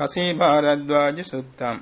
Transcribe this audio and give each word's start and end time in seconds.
කසී 0.00 0.34
භාරද්වාජ 0.34 1.22
සුත්තම්. 1.22 1.76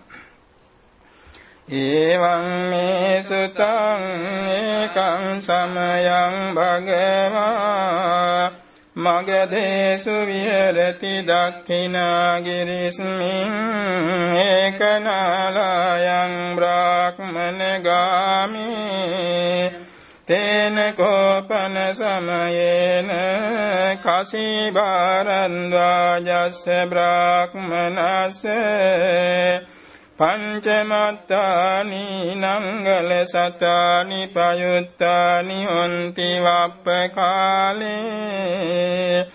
ඒවං 1.70 2.70
මේ 2.70 3.22
සුතං 3.22 4.02
ඒකං 4.50 5.40
සමයං 5.40 6.54
භගවා. 6.54 8.50
මගදේසු 8.96 10.26
විහෙරති 10.26 11.22
දක්ඛිනාගිරිස්මින් 11.22 13.52
ඒකනාලයන් 14.38 16.56
බ්‍රාහ්මන 16.56 17.82
ගාමී. 17.82 19.87
තේන 20.28 20.94
කෝපන 20.94 21.76
සමයේන 21.92 23.10
කසී 23.98 24.70
බාරන්වාජස්ස 24.70 26.64
බ්‍රාහ්මනස්ස 26.90 28.46
පංචමත්තානි 30.18 32.36
නංගල 32.36 33.24
සතානි 33.24 34.28
පයුත්තානි 34.28 35.64
හොන්ති 35.64 36.40
වප්ප 36.40 37.14
කාලේ 37.14 39.26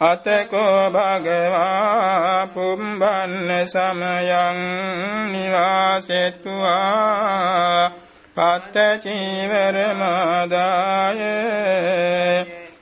අතකෝ 0.00 0.90
භගවා 0.90 2.48
පුම්බන්න 2.48 3.66
සමයං 3.66 4.56
නිවාසෙත්වා 5.32 6.86
පත්ත 8.36 9.00
චීවර 9.00 9.94
මාදාය 9.94 11.20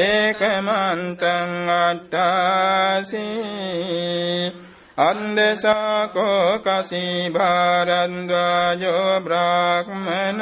ඒකමන්තං 0.00 1.52
අට්ඨාසී 1.78 3.24
අන්දසාකෝ 4.98 6.58
කසී 6.60 7.30
භාරද්වාජෝ 7.30 9.20
බ්‍රාහ්මන 9.20 10.40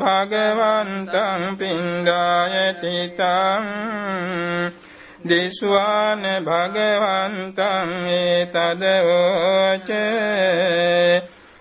භගවන්තං 0.00 1.42
පින්ඩායති 1.58 2.96
තං 3.16 3.66
දිස්වාන 5.20 6.22
භගවන්තං 6.44 7.90
ඒතදවෝච 8.08 9.90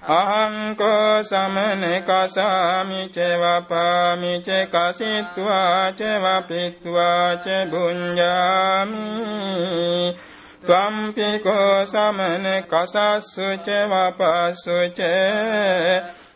අහංකෝ 0.10 1.24
සමන 1.24 1.84
කසාමි 2.02 3.02
ච 3.10 3.18
වපාමි 3.42 4.34
ච 4.40 4.50
කසිත්වා 4.68 5.92
ච 5.92 6.02
වපිත්වා 6.24 7.30
ච 7.38 7.46
බුඤ්ජාමි 7.72 9.06
ත්වම්පිකෝ 10.64 11.86
සමන 11.86 12.46
කසස්සු 12.64 13.48
ච 13.66 13.68
වපස්සු 13.90 14.78
ච 14.92 15.00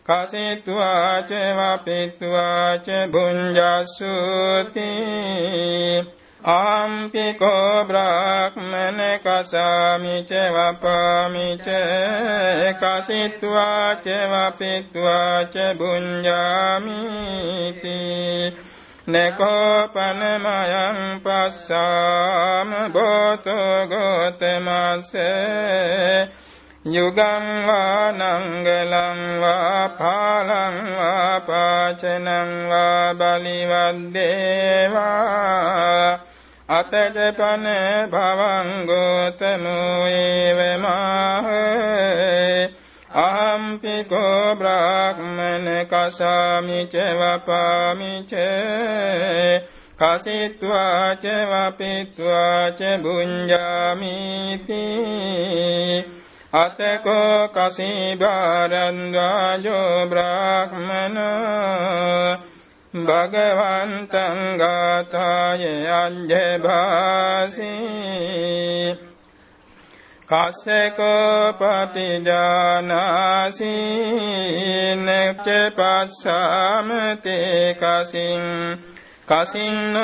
කසිත්වා 0.04 1.22
ච 1.22 1.30
වපිත්වා 1.58 2.70
ච 2.78 2.88
බුඤ්ජස්සුති 3.08 4.90
ආම්පිකෝ 6.44 7.84
බ්‍රාහ්මන 7.84 9.00
කසාමි 9.22 10.14
ච 10.24 10.30
වපාමි 10.50 11.48
ච 11.56 11.68
කසිත්වා 12.74 13.88
ච 13.96 14.06
වපිත්වා 14.32 15.38
ච 15.44 15.56
බුඤ්ජාමි 15.78 16.98
නකෝපනමයං 19.04 20.98
පස්සාම 21.22 22.70
බෝතෝ 22.92 23.78
ගෝතමස්සේ 23.86 25.22
යුගං 26.86 27.46
වා 27.66 28.10
නංගලං 28.12 29.20
වා 29.40 29.88
පාලං 29.90 30.76
වා 30.92 31.40
පාචනං 31.40 32.50
වා 32.68 33.14
බලිවද්දේවා 33.14 34.32
අතජපන 36.68 37.66
භවං 38.10 38.68
ගෝතමෝ 38.86 40.06
ඒවමාහ 40.08 41.46
අහම්පි 43.12 44.04
කෝ 44.04 44.54
බ්‍රාහ්මන 44.54 45.66
කසාමි 45.84 46.78
ච 46.86 46.94
වපාමි 47.12 48.12
ච 48.24 48.32
කසිත්වා 49.98 51.16
ච 51.16 51.24
වපිත්වා 51.50 52.62
ච 52.70 52.80
බුඤ්ජාමිති 53.02 54.84
අතකෝ 56.54 57.48
කසී 57.48 58.16
බාරන්වාජෝ 58.16 60.06
බ්‍රාහ්මනෝ 60.06 61.32
භගවන්තං 62.94 64.58
ගාථාය 64.58 65.92
අඤ්ඤභාසී 65.92 67.76
කස්සකෝ 70.28 71.52
පටිජානාසි 71.54 73.64
නෙච්ච 74.98 75.46
පස්සාමතේ 75.78 77.74
කසින් 77.74 78.78
කසින්න 79.28 79.96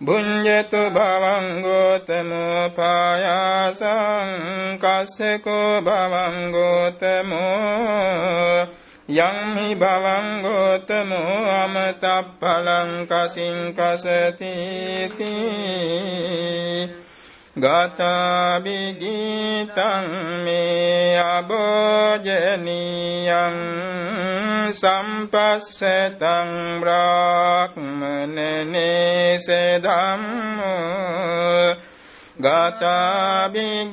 බුඤ්ජතු 0.00 0.82
භවං 0.90 1.46
ගෝතමෝ 1.62 2.62
පායාසං 2.70 4.30
කස්සකෝ 4.78 5.72
භවං 5.80 6.36
ගෝතමෝ 6.52 7.46
යම් 9.18 9.38
හි 9.56 9.68
භවං 9.74 10.28
ගෝතමෝ 10.42 11.36
අමතප්පලං 11.54 12.90
කසින් 13.06 13.58
කසති 13.74 14.54
ගතාබිගීතං 17.60 18.94
මේ 20.44 21.18
අබෝජනීයං 21.28 22.38
සම්පස්සතං 24.72 26.50
බ්‍රාහ්මනනේසදම්මෝ 26.80 27.98
ගතාබිගීතං 32.38 33.88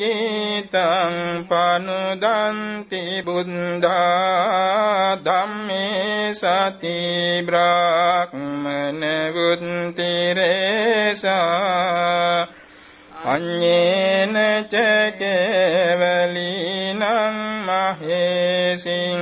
පනුදන්ති 1.50 3.02
බුද්ධා 3.26 5.18
ධම්මේ 5.20 6.34
සති 6.34 6.98
බ්‍රාහ්මන 7.46 9.02
බුද්ධිරේසා 9.34 10.06
අඤ්ඤේන 13.26 14.36
ච 14.66 14.74
කේවලීනං 15.20 17.04
මහේසින් 17.66 19.22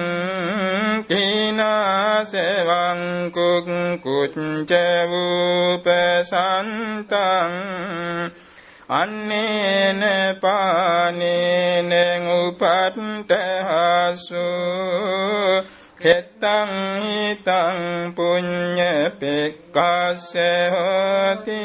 කිනාසවං 1.07 3.01
කුක් 3.31 3.67
කුච්ච 4.03 4.71
වූපසන්තං 5.09 5.93
අන්නේන 8.91 10.01
පානේන 10.41 11.91
උපත්තහසු 12.37 13.39
කෙත්තං 16.01 16.71
හිතං 16.99 17.79
පුඤ්ඤ 18.15 18.91
පෙක්කස්ස 19.19 20.35
හොති 20.73 21.63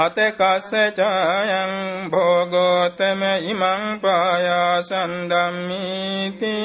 අතකස්ස 0.00 0.70
ඡායං 0.92 1.72
භෝගෝතම 2.10 3.22
ඉමං 3.44 3.82
පායාසන් 4.00 5.12
ධම්මීති 5.28 6.56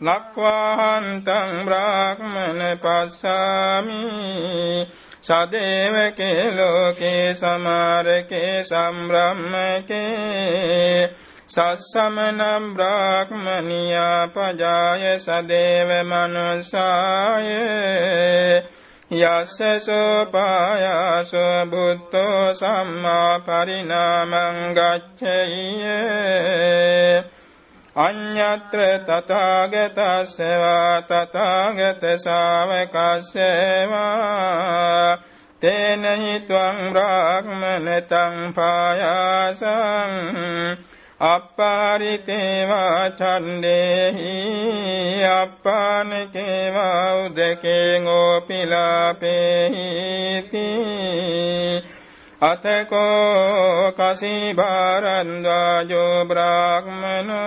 ලක්වාහන්තං 0.00 1.50
බ්‍රාහ්මන 1.64 2.60
පස්සාමි. 2.76 4.02
සදේවකේ 5.20 6.42
ලෝකේ 6.52 7.34
සමාරකේ 7.34 8.54
සම්බ්‍රහ්මකේ. 8.64 10.02
සස්සමනම් 11.48 12.64
බ්‍රාහ්මනියා 12.74 14.22
පජාය 14.28 15.04
සදේව 15.18 15.90
මනුසාය. 16.04 17.48
යස්ස 19.12 19.58
සෝපායාසෝ 19.78 21.66
බුද්ධෝ 21.66 22.54
සම්මා 22.54 23.32
පරිණාමං 23.40 24.58
ගච්ඡෙය්‍ය 24.74 25.52
අඤ්ඤත්‍ර 27.96 28.80
තථාගතස්සවා 29.00 30.94
තථාගත 31.02 32.02
ශාවකස්සවා। 32.16 33.28
තේන 35.62 36.04
හිත්වං 36.16 36.78
බ්‍රාහ්මනතං 36.92 38.36
පායාසං। 38.54 40.12
අප්පාරිතේවා 41.22 43.02
ඡණ්ඩේහි 43.12 44.30
අප්පානකේවා 45.26 47.08
උදකේ 47.16 47.90
ඕපිලාපේහිති 48.12 48.72
අතකෝ 52.42 53.92
කසිභාරන්වාජෝ 53.92 54.64
බ්‍රාහ්මනෝ 56.24 57.42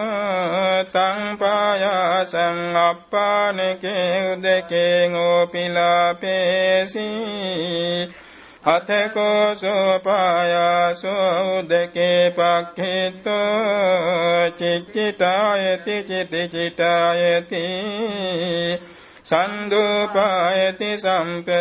තං 0.94 1.20
පායාසං 1.38 2.62
අප්පානකේ 2.82 4.06
උදකේ 4.30 5.02
ඕපිලාපේසි. 5.22 7.08
අතකෝ 8.66 9.56
සෝපායාසෝ 9.56 11.34
උදකේ 11.58 12.22
පක්ඛිතෝ 12.32 13.42
චිච්චිතායති 14.60 15.98
චිතිචිතායති 16.04 17.62
සන්දුපායති 19.24 20.90
සම්පදුපායති 20.98 21.60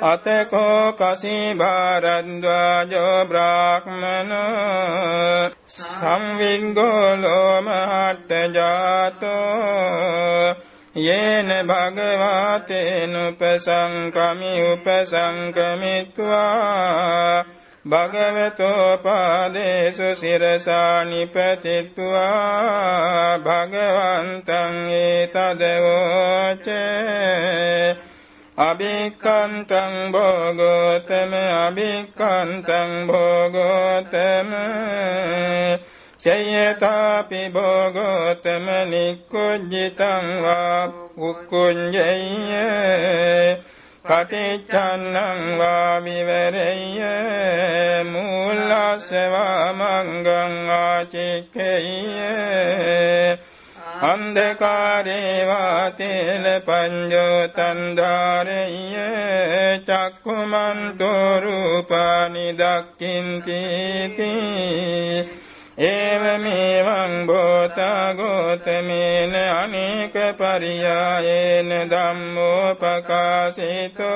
අතකෝ 0.02 0.92
කසී 0.92 1.54
භාරද්වාජෝ 1.54 3.26
බ්‍රාහ්මනෝ 3.26 5.50
සංවිංගෝ 5.78 7.16
ලෝමහට්ට 7.16 8.54
ජාතෝ 8.54 10.54
යේන 10.96 11.66
භගවාතේනුපසංකමි 11.66 14.64
උපසංකමිත්වා 14.64 15.04
භගවතෝ 17.84 18.96
පාදේසු 18.98 20.08
සිරසා 20.14 21.04
නිපතිත්වා 21.04 22.24
භගවන්තං 23.38 24.76
ඒතදවෝච 24.98 26.66
අභික්කන්තං 28.58 29.94
භෝගෝතම 30.12 31.32
අභික්කන්තං 31.56 32.90
භෝගෝතම 33.06 34.50
සයතාපි 36.20 37.42
භෝගෝතම 37.50 38.66
නික්කුජ්ජිතං 38.90 40.26
වා 40.42 40.80
උක්කුඤ්ජය 41.20 42.08
පටිච්චන්නං 44.04 45.38
වා 45.58 46.00
විවරෙය්‍ය 46.00 46.98
මූලස්සවා 48.06 49.72
මංගං 49.72 50.54
ආචික්කෙය්‍ය 50.72 51.88
අන්ධකාරේ 54.02 55.46
වාතේල 55.46 56.46
පඤ්ඤෝ 56.66 57.40
තන්ධාරෙය්‍ය 57.50 58.92
චක්කුමන්තෝ 59.86 61.40
රූපානි 61.40 62.46
දක්ඛින්ති 62.60 63.60
ඒවමේවං 65.76 67.26
භෝතා 67.26 68.14
ගෝතමේන 68.14 69.34
අනේක 69.34 70.14
පරියායේන 70.38 71.70
ධම්මෝ 71.90 72.74
පකාසිතෝ 72.76 74.14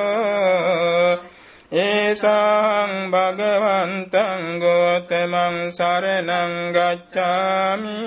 ඒසං 1.78 2.92
භගවන්තං 3.10 4.44
ගෝතමං 4.60 5.56
සරණං 5.70 6.54
ගච්ඡාමි 6.72 7.98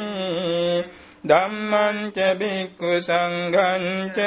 ධම්මං 1.23 1.97
ච 2.11 2.17
භික්ඛු 2.39 2.91
සංඝං 2.99 3.85
ච 4.11 4.17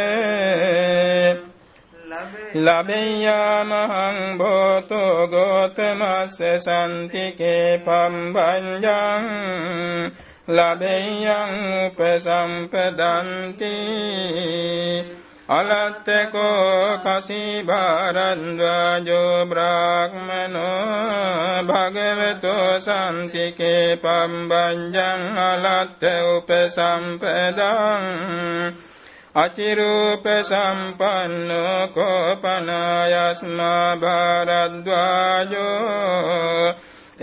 ලබෙය්‍යාමහං 2.57 4.19
භෝතෝ 4.39 5.27
ගෝතමස්ස 5.29 6.39
සම්තිකේ 6.59 7.69
පම්බඤ්ඤං 7.81 9.27
ලබෙය්‍යං 10.49 11.53
උපසම්පදන්ති 11.87 13.75
අලත්තකෝ 15.49 16.99
කසිභාරන්ද්වාජෝ 16.99 18.27
බ්‍රාහ්මනෝ 19.47 20.79
භගවතෝ 21.65 22.81
සම්තිකේ 22.81 23.97
පම්බංජං 23.99 25.23
අලත්ත 25.41 26.03
උපසම්පදං 26.29 28.05
අචිරූප 29.35 30.27
සම්පන්නෝ 30.43 31.89
කෝපනායස්මා 31.89 33.97
භාරද්වාජෝ 33.97 35.75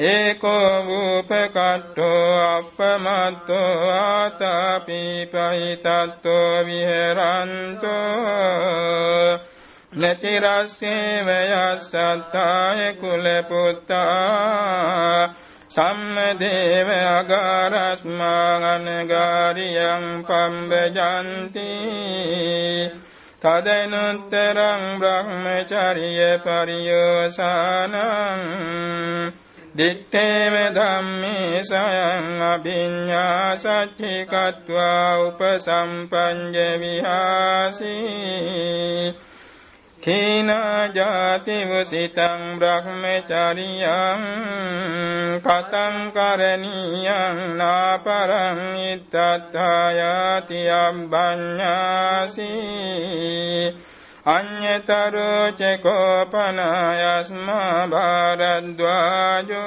ඒකෝ 0.05 0.85
වූපකට්ඨෝ 0.87 2.47
අපමත්තෝ 2.47 3.91
ආතාපීපහිතත්තෝ 3.91 6.65
විහෙරන්තෝ 6.65 8.01
නතිරස්සේව 9.93 11.27
යස්සත්තාය 11.37 12.93
කුල 12.95 13.25
පුත්තා 13.49 15.29
සම්මදේව 15.71 16.89
අගාරස්මා 17.09 18.55
අනගාරියං 18.71 20.05
පම්බජන්ති 20.23 21.69
තදනුත්තරං 23.41 24.83
බ්‍රහ්මචරිය 24.99 26.19
පරියෝසානං 26.43 27.95
දිත්තේව 29.73 30.55
ධම්මේ 30.75 31.63
සයං 31.63 32.27
අභිඤ්ඤා 32.43 33.49
සච්චිකत्वा 33.57 34.93
උපසම්පංජ 35.21 36.55
විහාසී 36.81 38.01
කීනා 40.03 40.81
ජාති 40.89 41.57
වසිතං 41.65 42.41
බ්‍රහ්මචරියං 42.59 44.23
කතං 45.39 45.95
කරණීයං 46.15 47.37
නාපරං 47.57 48.61
ඉත්තත්ථායාති 48.85 50.61
අබ්බඤ්ඤාසී 50.77 52.41
අඤ්ඤතරෝ 54.27 55.45
චකෝපනායස්මා 55.53 56.27
භාරද්වාජෝ 57.87 59.61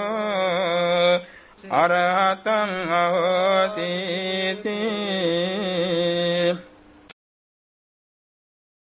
අරහතං 1.75 2.73
අහෝසීති 2.95 4.79